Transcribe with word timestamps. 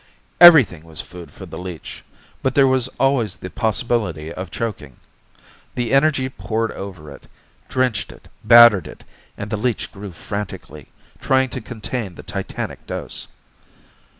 Everything 0.39 0.83
was 0.83 0.99
food 0.99 1.29
for 1.29 1.45
the 1.45 1.59
leech, 1.59 2.03
but 2.41 2.55
there 2.55 2.65
was 2.65 2.87
always 2.99 3.35
the 3.35 3.51
possibility 3.51 4.33
of 4.33 4.49
choking. 4.49 4.95
The 5.75 5.93
energy 5.93 6.27
poured 6.27 6.71
over 6.71 7.11
it, 7.11 7.27
drenched 7.69 8.11
it, 8.11 8.27
battered 8.43 8.87
it, 8.87 9.03
and 9.37 9.51
the 9.51 9.57
leech 9.57 9.91
grew 9.91 10.11
frantically, 10.11 10.87
trying 11.19 11.49
to 11.49 11.61
contain 11.61 12.15
the 12.15 12.23
titanic 12.23 12.87
dose. 12.87 13.27